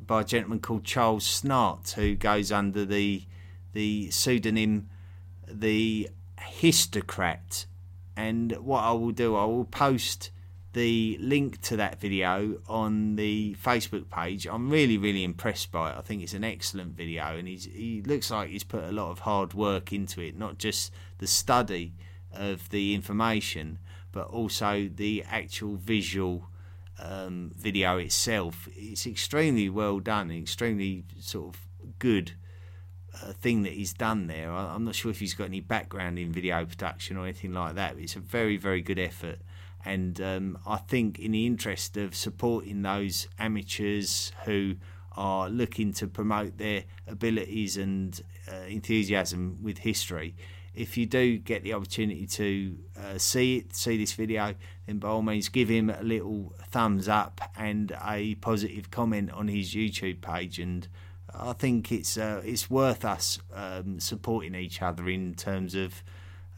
[0.08, 3.24] by a gentleman called Charles Snart, who goes under the
[3.74, 4.90] the pseudonym
[5.48, 7.66] the Histocrat.
[8.16, 10.30] And what I will do, I will post
[10.74, 14.48] the link to that video on the Facebook page.
[14.48, 15.98] I'm really, really impressed by it.
[15.98, 19.12] I think it's an excellent video, and he's, he looks like he's put a lot
[19.12, 21.94] of hard work into it, not just the study
[22.32, 23.80] of the information,
[24.12, 26.48] but also the actual visual
[27.00, 28.68] um, video itself.
[28.76, 31.62] It's extremely well done, extremely sort of
[32.00, 32.34] good
[33.14, 34.52] uh, thing that he's done there.
[34.52, 37.76] I, I'm not sure if he's got any background in video production or anything like
[37.76, 39.40] that, it's a very, very good effort
[39.86, 44.76] and um, I think, in the interest of supporting those amateurs who
[45.16, 48.20] are looking to promote their abilities and
[48.52, 50.36] uh, enthusiasm with history,
[50.76, 54.56] if you do get the opportunity to uh, see it, see this video,
[54.88, 59.48] then by all means give him a little thumbs up and a positive comment on
[59.48, 60.60] his YouTube page.
[60.60, 60.88] And
[61.34, 66.04] I think it's uh, it's worth us um, supporting each other in terms of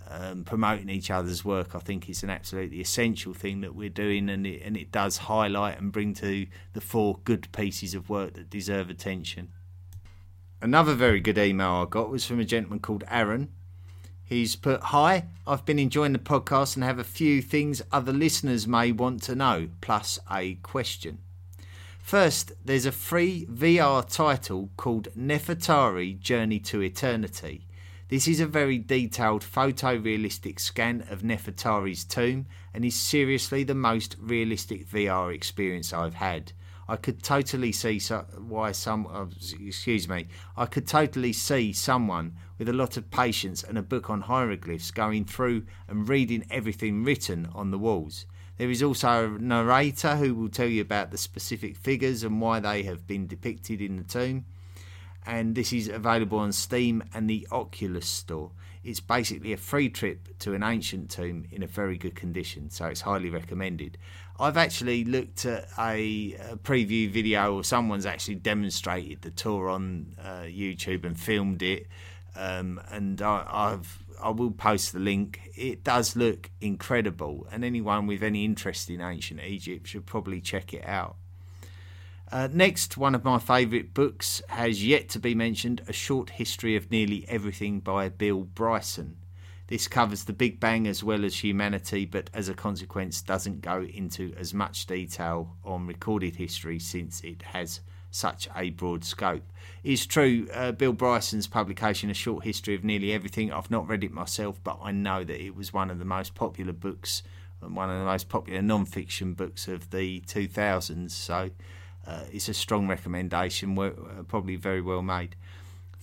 [0.09, 1.75] um, promoting each other's work.
[1.75, 5.17] I think it's an absolutely essential thing that we're doing, and it, and it does
[5.17, 9.49] highlight and bring to the fore good pieces of work that deserve attention.
[10.61, 13.51] Another very good email I got was from a gentleman called Aaron.
[14.25, 18.67] He's put, Hi, I've been enjoying the podcast and have a few things other listeners
[18.67, 21.19] may want to know, plus a question.
[21.99, 27.65] First, there's a free VR title called Nefertari Journey to Eternity
[28.07, 34.15] this is a very detailed photorealistic scan of Nefertari's tomb and is seriously the most
[34.19, 36.51] realistic VR experience I've had.
[36.87, 39.25] I could totally see so, why some uh,
[39.59, 40.27] excuse me.
[40.55, 44.91] I could totally see someone with a lot of patience and a book on hieroglyphs
[44.91, 48.25] going through and reading everything written on the walls.
[48.57, 52.59] There is also a narrator who will tell you about the specific figures and why
[52.59, 54.45] they have been depicted in the tomb
[55.25, 58.51] and this is available on Steam and the Oculus Store.
[58.83, 62.85] It's basically a free trip to an ancient tomb in a very good condition, so
[62.85, 63.97] it's highly recommended.
[64.37, 70.15] I've actually looked at a, a preview video, or someone's actually demonstrated the tour on
[70.21, 71.87] uh, YouTube and filmed it,
[72.35, 75.39] um, and I, I've I will post the link.
[75.55, 80.73] It does look incredible, and anyone with any interest in ancient Egypt should probably check
[80.73, 81.15] it out.
[82.31, 86.75] Uh, next, one of my favourite books has yet to be mentioned A Short History
[86.75, 89.17] of Nearly Everything by Bill Bryson.
[89.67, 93.81] This covers the Big Bang as well as humanity, but as a consequence, doesn't go
[93.81, 97.79] into as much detail on recorded history since it has
[98.11, 99.43] such a broad scope.
[99.83, 104.03] It's true, uh, Bill Bryson's publication, A Short History of Nearly Everything, I've not read
[104.03, 107.23] it myself, but I know that it was one of the most popular books,
[107.59, 111.11] one of the most popular non fiction books of the 2000s.
[111.11, 111.49] So
[112.05, 113.91] uh, it's a strong recommendation, uh,
[114.27, 115.35] probably very well made.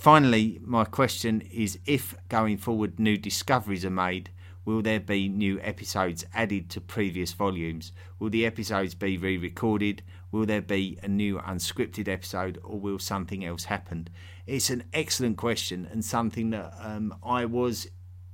[0.02, 4.30] Finally, my question is if going forward new discoveries are made,
[4.64, 7.92] will there be new episodes added to previous volumes?
[8.18, 10.02] Will the episodes be re recorded?
[10.32, 14.08] Will there be a new unscripted episode or will something else happen?
[14.44, 17.86] It's an excellent question and something that um, I was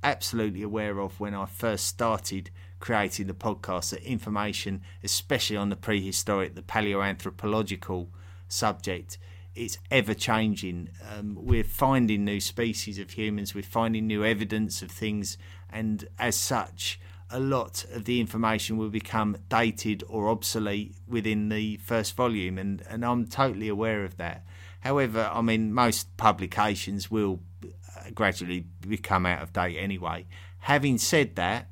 [0.03, 2.49] absolutely aware of when I first started
[2.79, 8.07] creating the podcast that information, especially on the prehistoric, the paleoanthropological
[8.47, 9.19] subject,
[9.59, 10.89] it's ever changing.
[11.13, 15.37] Um, we're finding new species of humans, we're finding new evidence of things,
[15.69, 16.99] and as such,
[17.29, 22.81] a lot of the information will become dated or obsolete within the first volume, and,
[22.89, 24.45] and I'm totally aware of that.
[24.79, 30.25] However, I mean, most publications will uh, gradually become out of date anyway.
[30.59, 31.67] Having said that,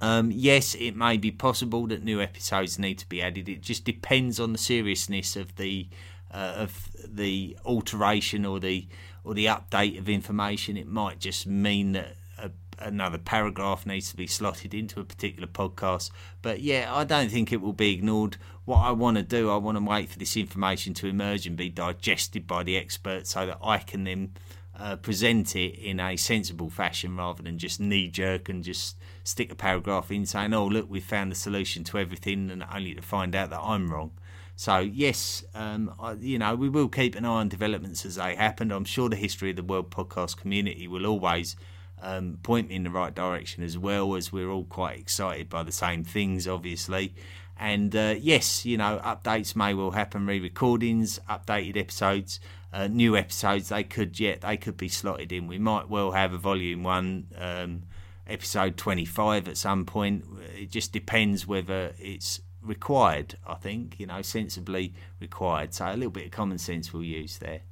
[0.00, 3.48] um, yes, it may be possible that new episodes need to be added.
[3.48, 5.88] It just depends on the seriousness of the
[6.32, 8.86] uh, of the alteration or the
[9.24, 10.76] or the update of information.
[10.76, 15.48] It might just mean that a, another paragraph needs to be slotted into a particular
[15.48, 16.10] podcast.
[16.42, 18.36] But yeah, I don't think it will be ignored.
[18.64, 21.56] What I want to do, I want to wait for this information to emerge and
[21.56, 24.32] be digested by the experts so that I can then
[24.78, 29.50] uh, present it in a sensible fashion rather than just knee jerk and just stick
[29.50, 33.02] a paragraph in saying, "Oh, look, we've found the solution to everything," and only to
[33.02, 34.12] find out that I'm wrong.
[34.56, 38.34] So yes, um, I, you know, we will keep an eye on developments as they
[38.34, 38.72] happen.
[38.72, 41.56] I'm sure the history of the world podcast community will always
[42.00, 45.72] um, point in the right direction as well as we're all quite excited by the
[45.72, 47.14] same things, obviously.
[47.58, 52.40] And uh, yes, you know, updates may well happen, re-recordings, updated episodes
[52.76, 55.46] uh, new episodes they could yet they could be slotted in.
[55.46, 57.84] We might well have a volume one, um,
[58.26, 60.24] episode twenty five at some point.
[60.54, 63.36] It just depends whether it's required.
[63.46, 65.74] I think you know sensibly required.
[65.74, 67.62] So a little bit of common sense we'll use there.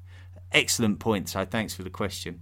[0.53, 1.29] Excellent point.
[1.29, 2.41] So thanks for the question.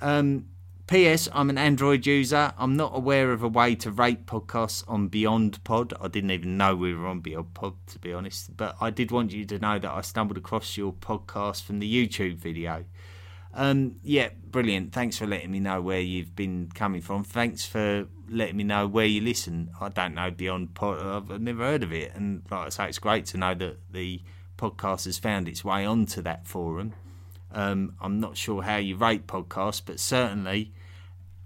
[0.00, 0.46] Um,
[0.88, 1.28] P.S.
[1.34, 2.54] I'm an Android user.
[2.56, 5.92] I'm not aware of a way to rate podcasts on Beyond Pod.
[6.00, 8.56] I didn't even know we were on Beyond Pod, to be honest.
[8.56, 12.08] But I did want you to know that I stumbled across your podcast from the
[12.08, 12.86] YouTube video.
[13.52, 14.92] Um, yeah, brilliant.
[14.94, 17.22] Thanks for letting me know where you've been coming from.
[17.22, 19.70] Thanks for letting me know where you listen.
[19.80, 21.30] I don't know Beyond Pod.
[21.30, 22.12] I've never heard of it.
[22.14, 24.22] And like I say, it's great to know that the
[24.56, 26.94] podcast has found its way onto that forum.
[27.52, 30.72] Um, I'm not sure how you rate podcasts, but certainly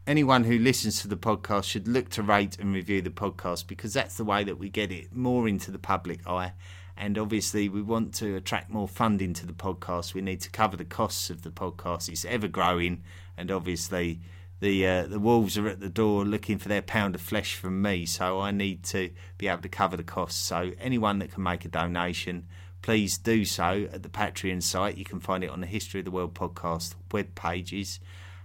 [0.06, 3.92] anyone who listens to the podcast should look to rate and review the podcast because
[3.92, 6.52] that's the way that we get it more into the public eye.
[6.96, 10.12] And obviously, we want to attract more funding to the podcast.
[10.12, 12.08] We need to cover the costs of the podcast.
[12.08, 13.02] It's ever growing,
[13.36, 14.20] and obviously,
[14.62, 17.82] the uh, the wolves are at the door looking for their pound of flesh from
[17.82, 18.06] me.
[18.06, 20.40] So I need to be able to cover the costs.
[20.40, 22.46] So anyone that can make a donation,
[22.80, 24.96] please do so at the Patreon site.
[24.96, 27.98] You can find it on the History of the World podcast web pages.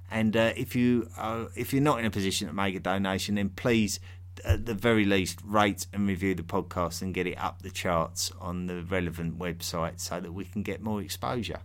[0.10, 3.36] And uh, if you are, if you're not in a position to make a donation,
[3.36, 4.00] then please,
[4.44, 8.32] at the very least, rate and review the podcast and get it up the charts
[8.42, 11.60] on the relevant website so that we can get more exposure.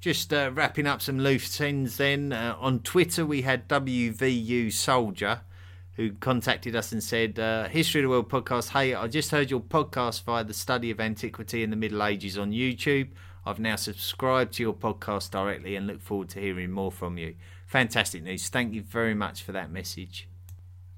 [0.00, 2.32] Just uh, wrapping up some loose ends then.
[2.32, 5.40] Uh, on Twitter, we had WVU Soldier
[5.98, 8.68] who contacted us and said, uh, History of the World podcast.
[8.68, 12.38] Hey, I just heard your podcast via the study of antiquity in the Middle Ages
[12.38, 13.08] on YouTube.
[13.44, 17.34] I've now subscribed to your podcast directly and look forward to hearing more from you.
[17.66, 18.48] Fantastic news.
[18.48, 20.28] Thank you very much for that message.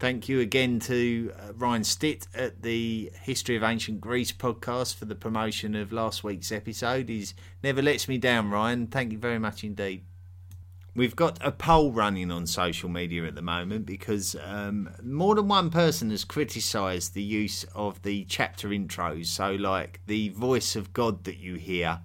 [0.01, 5.05] Thank you again to uh, Ryan Stitt at the History of Ancient Greece podcast for
[5.05, 7.11] the promotion of last week's episode.
[7.11, 8.87] He's never lets me down, Ryan.
[8.87, 10.03] Thank you very much indeed.
[10.97, 15.49] We've got a poll running on social media at the moment because um, more than
[15.49, 19.27] one person has criticised the use of the chapter intros.
[19.27, 22.01] So, like the voice of God that you hear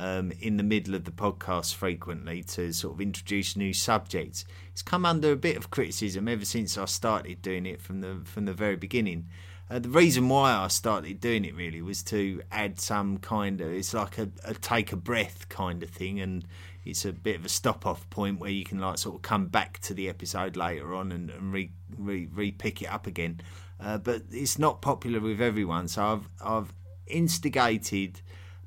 [0.00, 4.46] um, in the middle of the podcast frequently to sort of introduce new subjects.
[4.72, 8.22] It's come under a bit of criticism ever since I started doing it from the
[8.24, 9.28] from the very beginning.
[9.70, 13.70] Uh, the reason why I started doing it really was to add some kind of
[13.70, 16.46] it's like a, a take a breath kind of thing, and
[16.82, 19.48] it's a bit of a stop off point where you can like sort of come
[19.48, 23.42] back to the episode later on and, and re, re re pick it up again.
[23.78, 26.72] Uh, but it's not popular with everyone, so I've I've
[27.06, 28.22] instigated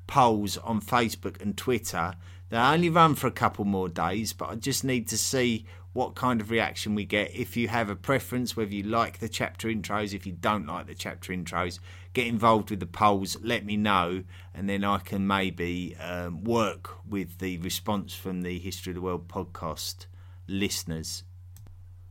[0.06, 2.14] polls on Facebook and Twitter.
[2.50, 6.16] They only run for a couple more days, but I just need to see what
[6.16, 7.34] kind of reaction we get.
[7.34, 10.86] If you have a preference, whether you like the chapter intros, if you don't like
[10.86, 11.78] the chapter intros,
[12.12, 16.90] get involved with the polls, let me know, and then I can maybe um, work
[17.08, 20.06] with the response from the History of the World podcast
[20.48, 21.22] listeners.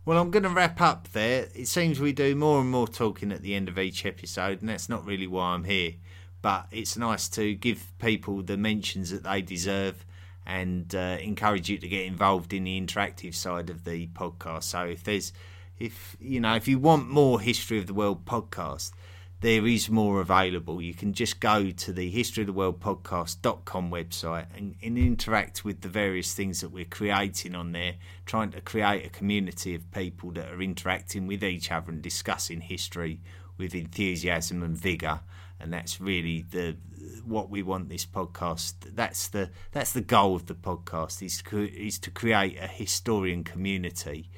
[0.06, 1.48] Well, I'm going to wrap up there.
[1.54, 4.70] It seems we do more and more talking at the end of each episode, and
[4.70, 5.94] that's not really why I'm here
[6.44, 10.06] but it's nice to give people the mentions that they deserve
[10.46, 14.64] and uh, encourage you to get involved in the interactive side of the podcast.
[14.64, 15.32] So if there's
[15.80, 18.92] if you know if you want more history of the world podcast,
[19.40, 20.82] there is more available.
[20.82, 25.64] You can just go to the history of the world podcast.com website and, and interact
[25.64, 29.90] with the various things that we're creating on there, trying to create a community of
[29.92, 33.22] people that are interacting with each other and discussing history
[33.58, 35.22] with enthusiasm and vigour,
[35.60, 36.76] and that's really the
[37.26, 38.74] what we want this podcast.
[38.96, 43.44] That's the that's the goal of the podcast is to, is to create a historian
[43.44, 44.30] community,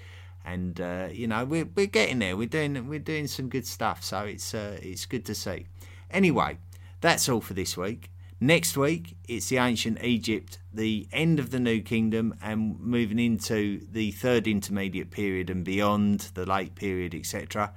[0.43, 2.37] and uh, you know we're we're getting there.
[2.37, 5.67] We're doing we're doing some good stuff, so it's uh, it's good to see.
[6.11, 6.57] Anyway,
[7.01, 8.09] that's all for this week.
[8.39, 13.81] Next week, it's the ancient Egypt, the end of the New Kingdom, and moving into
[13.91, 17.73] the third intermediate period and beyond, the late period, etc.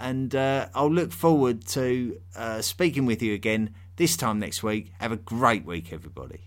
[0.00, 4.92] And uh, I'll look forward to uh, speaking with you again this time next week.
[4.98, 6.46] Have a great week, everybody.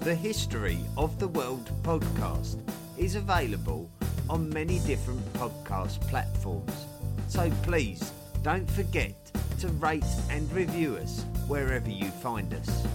[0.00, 2.58] The History of the World podcast
[2.96, 3.90] is available
[4.28, 6.72] on many different podcast platforms.
[7.28, 8.12] So please
[8.42, 9.16] don't forget
[9.58, 12.86] to rate and review us wherever you find us.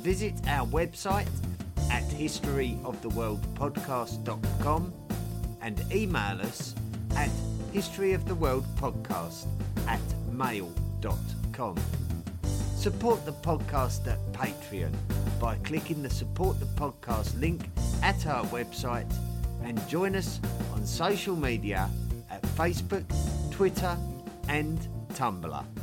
[0.00, 1.28] Visit our website
[1.90, 4.94] at historyoftheworldpodcast.com
[5.60, 6.74] and email us
[7.14, 7.30] at
[7.72, 9.46] historyoftheworldpodcast
[9.86, 10.00] at
[10.32, 11.76] mail.com.
[12.76, 14.92] Support the podcast at Patreon
[15.40, 17.68] by clicking the support the podcast link
[18.02, 19.12] at our website
[19.64, 20.40] and join us
[20.74, 21.88] on social media
[22.30, 23.04] at Facebook,
[23.50, 23.96] Twitter,
[24.48, 24.78] and
[25.14, 25.81] Tumblr.